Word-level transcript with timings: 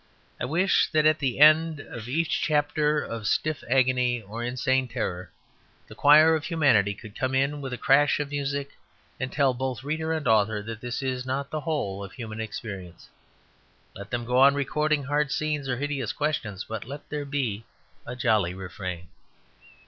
I 0.39 0.45
wish 0.45 0.89
that 0.93 1.05
at 1.05 1.19
the 1.19 1.39
end 1.39 1.79
of 1.79 2.07
each 2.09 2.41
chapter 2.41 2.99
of 3.01 3.27
stiff 3.27 3.63
agony 3.69 4.19
or 4.23 4.43
insane 4.43 4.87
terror 4.87 5.29
the 5.87 5.93
choir 5.93 6.33
of 6.33 6.43
humanity 6.45 6.95
could 6.95 7.15
come 7.15 7.35
in 7.35 7.61
with 7.61 7.71
a 7.71 7.77
crash 7.77 8.19
of 8.19 8.31
music 8.31 8.71
and 9.19 9.31
tell 9.31 9.53
both 9.53 9.81
the 9.81 9.85
reader 9.87 10.11
and 10.11 10.25
the 10.25 10.31
author 10.31 10.63
that 10.63 10.81
this 10.81 11.03
is 11.03 11.23
not 11.23 11.51
the 11.51 11.61
whole 11.61 12.03
of 12.03 12.13
human 12.13 12.41
experience. 12.41 13.09
Let 13.95 14.09
them 14.09 14.25
go 14.25 14.39
on 14.39 14.55
recording 14.55 15.03
hard 15.03 15.31
scenes 15.31 15.69
or 15.69 15.77
hideous 15.77 16.13
questions, 16.13 16.63
but 16.63 16.83
let 16.83 17.07
there 17.11 17.23
be 17.23 17.65
a 18.03 18.15
jolly 18.15 18.55
refrain. 18.55 19.09